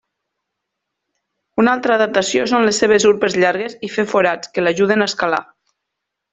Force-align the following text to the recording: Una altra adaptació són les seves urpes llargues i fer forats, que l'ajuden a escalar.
Una 1.63 1.75
altra 1.77 1.97
adaptació 1.97 2.47
són 2.53 2.67
les 2.69 2.81
seves 2.85 3.07
urpes 3.11 3.37
llargues 3.45 3.79
i 3.89 3.93
fer 3.99 4.09
forats, 4.17 4.53
que 4.57 4.65
l'ajuden 4.67 5.07
a 5.07 5.11
escalar. 5.15 5.45